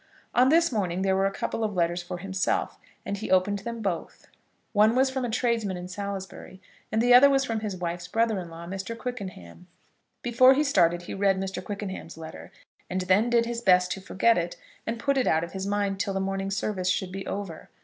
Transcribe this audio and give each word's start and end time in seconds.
On 0.33 0.49
this 0.49 0.71
morning 0.71 1.03
there 1.03 1.15
were 1.15 1.27
a 1.27 1.31
couple 1.31 1.63
of 1.63 1.75
letters 1.75 2.01
for 2.01 2.17
himself, 2.17 2.79
and 3.05 3.17
he 3.17 3.29
opened 3.29 3.59
them 3.59 3.83
both. 3.83 4.25
One 4.73 4.95
was 4.95 5.11
from 5.11 5.23
a 5.23 5.29
tradesman 5.29 5.77
in 5.77 5.87
Salisbury, 5.87 6.59
and 6.91 6.99
the 7.03 7.13
other 7.13 7.29
was 7.29 7.45
from 7.45 7.59
his 7.59 7.77
wife's 7.77 8.07
brother 8.07 8.39
in 8.39 8.49
law, 8.49 8.65
Mr. 8.65 8.97
Quickenham. 8.97 9.67
Before 10.23 10.55
he 10.55 10.63
started 10.63 11.03
he 11.03 11.13
read 11.13 11.37
Mr. 11.39 11.63
Quickenham's 11.63 12.17
letter, 12.17 12.51
and 12.89 13.01
then 13.01 13.29
did 13.29 13.45
his 13.45 13.61
best 13.61 13.91
to 13.91 14.01
forget 14.01 14.39
it 14.39 14.55
and 14.87 14.97
put 14.97 15.19
it 15.19 15.27
out 15.27 15.43
of 15.43 15.51
his 15.51 15.67
mind 15.67 15.99
till 15.99 16.15
the 16.15 16.19
morning 16.19 16.49
service 16.49 16.89
should 16.89 17.11
be 17.11 17.27
over. 17.27 17.69